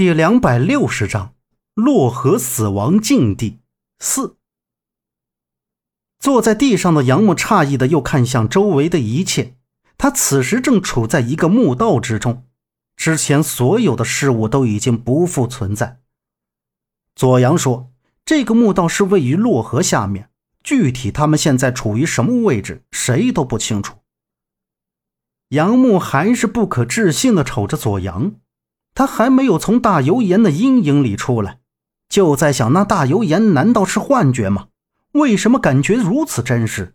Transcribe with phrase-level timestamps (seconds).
[0.00, 1.34] 第两百六十章，
[1.74, 3.60] 洛河死亡境地
[3.98, 4.38] 四。
[6.18, 9.58] 坐在地上的杨木诧异的又看向周围的一切，
[9.98, 12.46] 他此时正处在一个墓道之中，
[12.96, 16.00] 之前所有的事物都已经不复存在。
[17.14, 17.92] 左阳说
[18.24, 20.30] ：“这个墓道是位于洛河下面，
[20.64, 23.98] 具体他们现在处于什么位置，谁都不清楚。”
[25.52, 28.36] 杨木还是不可置信的瞅着左阳。
[28.94, 31.60] 他还没有从大油盐的阴影里出来，
[32.08, 34.68] 就在想：那大油盐难道是幻觉吗？
[35.12, 36.94] 为什么感觉如此真实？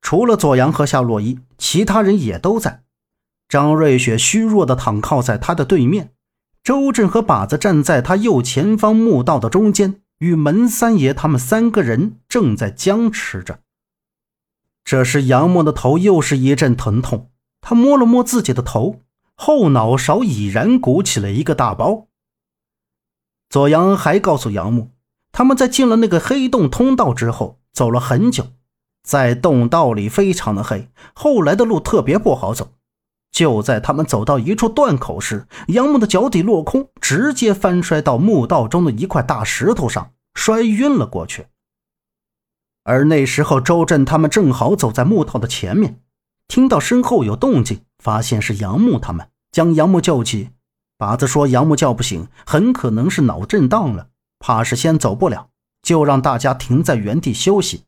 [0.00, 2.82] 除了左阳和夏洛伊，其他人也都在。
[3.48, 6.12] 张瑞雪虚弱的躺靠在他的对面，
[6.62, 13.60] 周震和靶子站在他右前方墓道的中间，与门三爷他们三个人正在僵持着。
[14.84, 17.30] 这时，杨默的头又是一阵疼痛，
[17.60, 19.00] 他摸了摸自己的头。
[19.36, 22.06] 后脑勺已然鼓起了一个大包。
[23.50, 24.90] 左阳还告诉杨木，
[25.32, 28.46] 他们在进了那个黑洞通道之后，走了很久，
[29.02, 32.72] 在洞道里非常的黑，后来的路特别不好走。
[33.30, 41.46] 就在他们走到一处断口时，杨木的脚底落空，直接翻摔到墓道中的一块大石头上，摔晕了过去。
[42.84, 46.00] 而那时候，周震他们正好走在墓道的前面，
[46.46, 47.80] 听到身后有动静。
[48.04, 50.50] 发现是杨木他们将杨木救起，
[50.98, 55.48] 靶子说杨木叫不醒，很可能是脑震荡了，怕是先走不了，
[55.80, 57.84] 就让大家停在原地休息。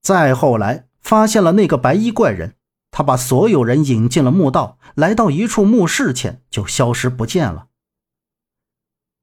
[0.00, 2.54] 再后来发现了那个白衣怪人，
[2.92, 7.66] 他把所有人引进了墓道，来到一处墓室前就消失不见了。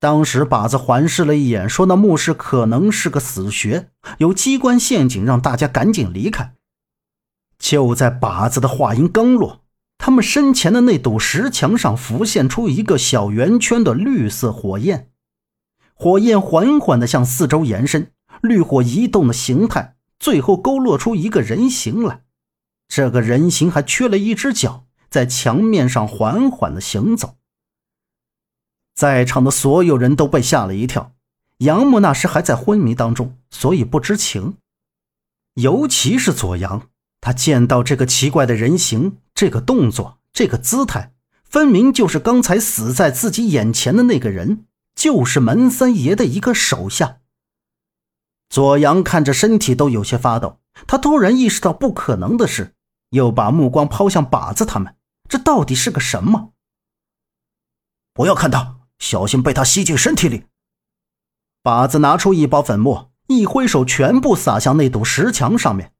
[0.01, 6.55] 当时靶子环视了一眼，说那墓室可能是个死穴，有机关陷阱，让大家赶紧离开。
[7.63, 9.61] 就在靶子的话音刚落，
[9.97, 15.09] 他们身前的那堵石墙上浮现出一个小圆圈的绿色火焰，
[15.93, 22.25] 火焰缓缓地向四周延伸，绿火移动的形态，最后勾勒出一个人形来。
[22.89, 27.37] 这个人形还缺了一只脚，在墙面上缓缓地行走。
[28.93, 31.13] 在场的所有人都被吓了一跳，
[31.59, 34.57] 杨木那时还在昏迷当中，所以不知情，
[35.53, 36.89] 尤其是左阳。
[37.23, 41.13] 他见到这个奇怪的人形，这个动作，这个姿态，
[41.45, 47.19] 分明就是刚才死在自己眼前的那个人，就是门三爷的一个手下。
[48.49, 52.75] 左阳看着身体都有些发抖，他突然意识到不可能的事，
[53.11, 54.93] 又把目光抛向靶子他们，
[55.29, 56.51] 这到底是个什么？
[58.13, 60.43] 不要看他，小心被他吸进身体里。
[61.63, 65.92] 靶子拿出一包粉末，一挥手，全部撒向那堵石墙上面。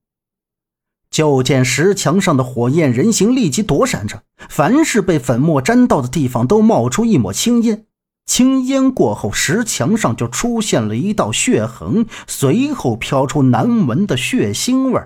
[1.13, 7.85] 就见石墙上的火焰人形立即躲闪着，凡是被粉末沾到的地方都冒出一抹青烟。
[8.25, 14.99] 青烟过后，石墙上就出现了一道血痕，随后飘出难闻的血腥味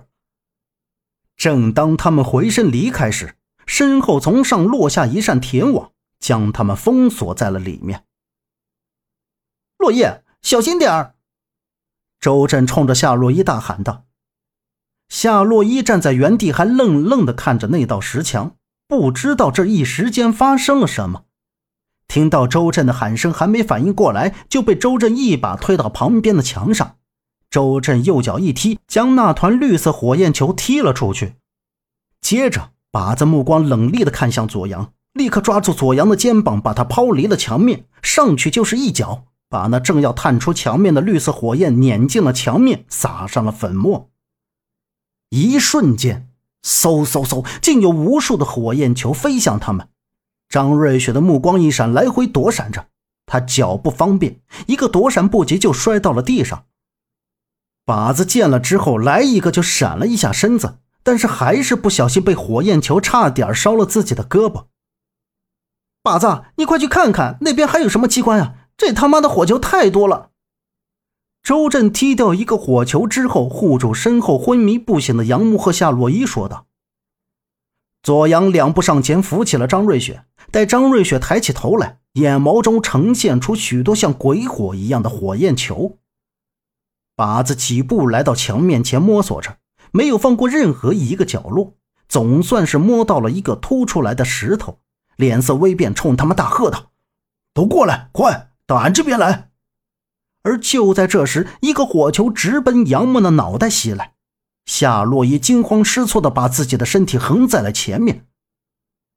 [1.36, 3.36] 正当他们回身离开时，
[3.66, 5.92] 身后从上落下一扇铁网，
[6.22, 8.06] 将他们封锁在了里面。
[9.78, 11.16] 落叶，小心点儿！
[12.22, 14.06] 周震冲着夏洛伊大喊道。
[15.10, 18.56] 夏洛伊站在原地，还愣愣地看着那道石墙，
[18.88, 21.24] 不知道这一时间发生了什么。
[22.08, 26.96] 听到周震的喊声，还没反应过来，就被周震一把推到旁边的墙上。
[27.50, 31.36] 周震右脚一踢，将那团绿色火焰球踢了出去。
[32.22, 44.10] 接着，靶子目光冷厉地看向左阳，立刻抓住左阳的肩膀，把他抛离了墙面，上去就是一脚，把那正要探出墙面的绿色火焰碾进了墙面，撒上了粉末。
[45.30, 46.30] 一瞬间，
[46.64, 49.90] 嗖嗖嗖，竟有无数的火焰球飞向他们。
[50.50, 52.88] 张瑞雪的目光一闪，来回躲闪着。
[53.26, 56.66] 他脚不方便，一个躲闪不及就摔到了地上。
[57.86, 64.68] 靶子见了之后，来一个就闪了一下身子，但是还是不小心被火焰球差点烧了自己的胳膊。
[66.02, 68.54] 靶子，你快去看看那边还有什么机关啊！
[68.78, 70.30] 这他妈的火球太多了。
[71.48, 76.66] 周震踢掉一个火球之后，护住身后昏迷不醒的杨木和夏洛伊，说道
[78.04, 85.98] ：“左阳两步上前扶起了张瑞雪，待张瑞雪抬起头来，眼眸中呈现出许多像鬼火一样的火焰球。
[87.16, 89.56] 靶子几步来到墙面前摸索着，
[89.94, 91.76] 没有放过任何一个角落，
[92.10, 94.80] 总算是摸到了一个凸出来的石头，
[95.16, 96.92] 脸色微变，冲他们大喝道
[97.56, 99.46] ：‘都过来，快到俺这边来！’”
[100.48, 104.14] 而就在这时，一个火球直奔杨木的脑袋袭来，
[104.66, 108.26] 夏洛伊惊慌失措地把自己的身体横在了前面。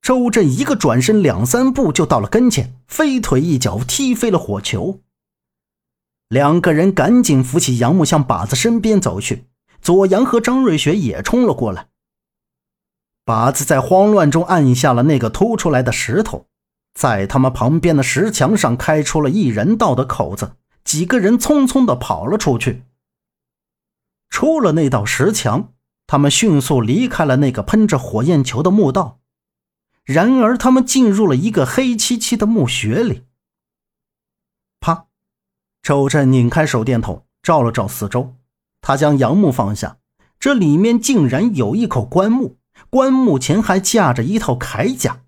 [0.03, 4.99] 周震一个转身，两三步就到了跟前，飞腿一脚踢飞了火球。
[6.29, 9.45] 两个人赶紧扶起杨木，向靶子身边走去。
[9.81, 11.87] 左阳和张瑞雪也冲了过来。
[13.25, 16.47] 靶子在慌乱中按下了那个凸出来的石头，
[16.93, 20.53] 在他们旁边的石墙上开出了一人道的口子，
[20.85, 22.85] 几个人匆匆的跑了出去。
[24.29, 25.73] 出了那道石墙，
[26.07, 29.19] 他们迅速离开了那个喷着火焰球的墓道。
[30.05, 33.25] 然而，他们进入了一个黑漆漆的墓穴里。
[34.81, 35.07] 啪！
[35.83, 38.35] 周震拧开手电筒，照了照四周。
[38.81, 39.99] 他将杨木放下，
[40.39, 42.57] 这里面竟然有一口棺木，
[42.89, 45.23] 棺木前还架着一套铠甲，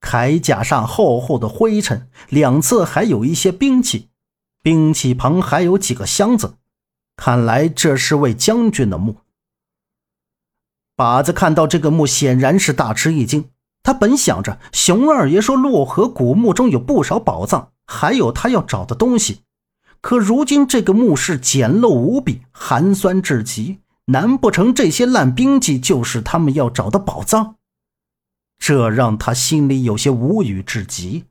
[0.00, 4.08] 铠甲上厚厚的灰尘，两侧还有一些兵器，
[4.66, 6.56] 兵器旁还有几个箱子，
[7.14, 9.18] 看来这是位将军的墓。
[10.96, 13.48] 靶子看到这个墓，显然是大吃一惊。
[13.84, 19.42] 他本想着熊二爷说洛河古墓中有不少宝藏，还有他要找的东西，
[20.00, 27.54] 可如今这个墓室简陋无比，寒酸至极，难不成这些烂兵器就是他们要找的宝藏？
[28.58, 31.26] 这让他心里有些无语至极。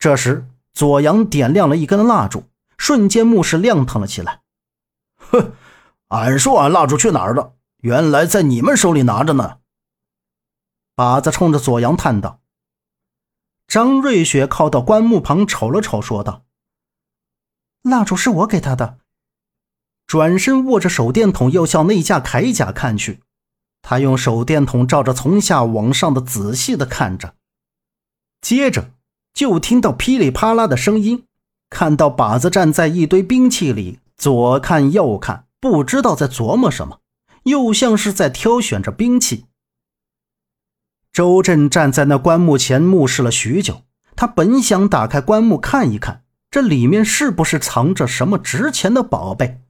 [0.00, 4.42] 这时，左阳点亮了一根蜡烛，瞬间墓室亮堂了起来。
[5.16, 5.52] 哼，
[6.08, 7.54] 俺说俺蜡烛去哪儿了？
[7.78, 9.58] 原来在你们手里拿着呢。
[10.96, 12.40] 靶子冲着左阳叹道
[13.68, 16.44] ：“张瑞雪靠到棺木旁瞅了瞅，说道
[17.82, 18.98] ：‘蜡烛是我给他的。’
[20.06, 23.22] 转身握着手电筒，又向那架铠甲看去。
[23.82, 27.34] 他用手电筒照着从下往上的仔细的看着，
[28.40, 28.92] 接着
[29.34, 31.24] 就听到噼里啪啦的声音，
[31.68, 37.00] 看到靶子站在一堆兵器里，左看右看，不知道在琢磨什么，
[37.42, 39.46] 又像是在挑选着兵器。”
[41.12, 43.82] 周震站在那棺木前，目视了许久。
[44.16, 49.60] 他本想打开棺木看一看，这里面是不是藏着什么值钱的宝贝。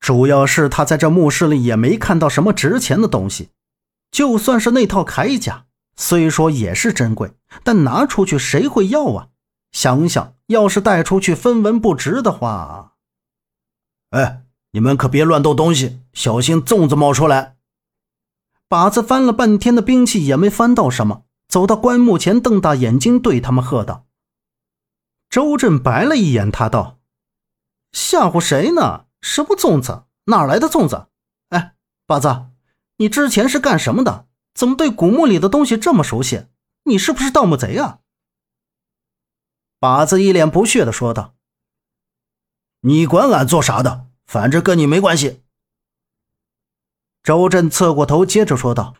[0.00, 3.48] 主要是他在这墓室里也没看到什么值钱的东西。
[4.10, 5.64] 就算是那套铠甲，
[6.00, 7.32] 虽说也是珍贵，
[7.64, 9.28] 但拿出去谁会要啊？
[9.72, 12.94] 想想，要是带出去分文不值的话……
[14.10, 17.56] 哎，你们可别乱动东西，小心粽子冒出来。
[18.68, 24.06] 靶子翻了半天的兵器也没翻到什么，走到棺木前，瞪大眼睛对他们喝道
[25.28, 27.00] ：“周震白了一眼他，道
[27.90, 29.06] ：‘吓唬谁呢？
[29.20, 30.04] 什么粽子？
[30.26, 31.08] 哪来的粽子？
[31.48, 31.74] 哎，
[32.06, 32.46] 靶子，
[32.98, 34.27] 你之前是干什么的？
[34.58, 36.46] 怎么对古墓里的东西这么熟悉？
[36.82, 38.00] 你是不是盗墓贼啊？’”
[39.78, 41.36] 靶子一脸不屑的说道
[42.82, 44.08] ：“你管俺做啥的？
[44.26, 45.44] 反正跟你没关系。”
[47.22, 48.96] 周震侧过头，接着说道：“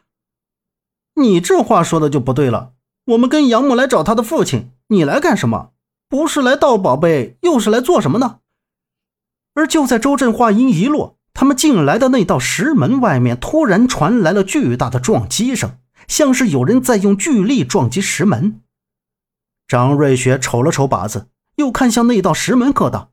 [1.21, 2.75] 你这话说的就不对了。
[3.07, 5.73] 我们跟杨木来找他的父亲，你来干什么？
[6.09, 8.39] 不是来盗宝贝，又是来做什么呢？”
[9.55, 18.61] 而就在周震话音一落，他们进来的那道石门外面突然传来了巨大的撞击声，像是有人在用巨力撞击石门。
[19.69, 23.13] 张瑞雪瞅了瞅靶子，又看向那道石门，喝道：“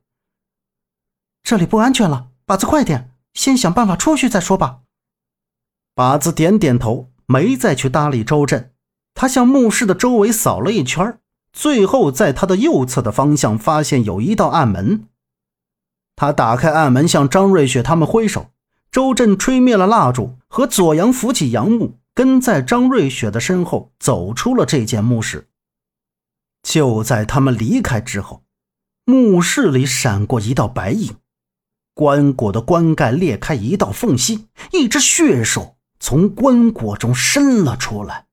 [1.46, 4.80] 这里不安全了，靶子，快点，先想办法出去再说吧。”
[5.94, 8.72] 靶子点点头，没再去搭理周震。
[9.14, 11.20] 他向墓室的周围扫了一圈，
[11.54, 15.10] 最后在他的右侧的方向发现有一道暗门。
[16.16, 18.52] 他打开暗门，向张瑞雪他们挥手。
[18.92, 25.50] 周震吹灭了蜡烛，和左阳扶起杨木，跟在张瑞雪的身后走出了这间墓室。
[26.64, 28.44] 就在他们离开之后，
[29.04, 31.16] 墓室里闪过一道白影，
[31.94, 35.74] 棺椁的棺盖裂开一道缝隙，一只血手。
[35.98, 38.28] 从棺椁中伸了出来。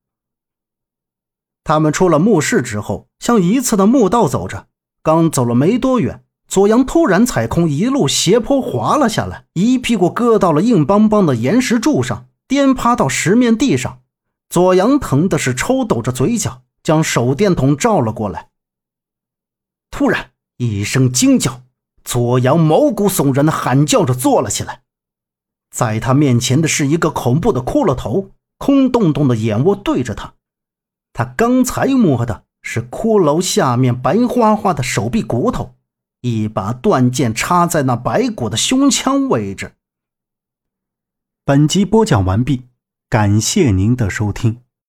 [1.64, 4.66] 他们出了墓室之后，向一侧的墓道走着。
[5.02, 14.02] 刚走了没多远，左阳突然踩空，一路斜坡滑了下来，一屁股搁到了硬邦邦的岩石柱上，颠趴到石面地上。
[14.50, 18.50] 左阳疼的是抽抖着嘴角，将手电筒照了过来。
[19.90, 21.62] 突然一声惊叫，
[22.04, 24.82] 左阳毛骨悚然的喊叫着坐了起来。
[25.74, 28.28] 在他面前的是一个恐怖的骷髅头，
[28.58, 30.34] 空洞洞的眼窝对着他。
[31.14, 35.74] 他刚才摸的是骷髅下面白花花的手臂骨头，
[36.22, 39.74] 一把断剑插在那白骨的胸腔位置。
[41.44, 42.68] 本集播讲完毕，
[43.08, 44.62] 感谢您的收听。